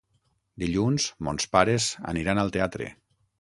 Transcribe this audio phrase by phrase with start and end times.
[0.63, 2.91] Dilluns mons pares aniran al teatre.